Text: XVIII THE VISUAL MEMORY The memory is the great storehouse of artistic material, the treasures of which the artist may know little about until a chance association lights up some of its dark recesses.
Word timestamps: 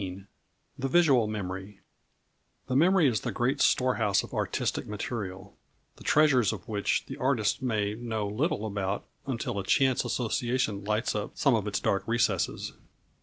XVIII 0.01 0.25
THE 0.79 0.87
VISUAL 0.87 1.27
MEMORY 1.27 1.79
The 2.65 2.75
memory 2.75 3.07
is 3.07 3.21
the 3.21 3.31
great 3.31 3.61
storehouse 3.61 4.23
of 4.23 4.33
artistic 4.33 4.87
material, 4.87 5.55
the 5.97 6.03
treasures 6.03 6.51
of 6.51 6.67
which 6.67 7.05
the 7.05 7.17
artist 7.17 7.61
may 7.61 7.93
know 7.93 8.25
little 8.27 8.65
about 8.65 9.05
until 9.27 9.59
a 9.59 9.63
chance 9.63 10.03
association 10.03 10.83
lights 10.83 11.13
up 11.13 11.37
some 11.37 11.53
of 11.53 11.67
its 11.67 11.79
dark 11.79 12.01
recesses. 12.07 12.73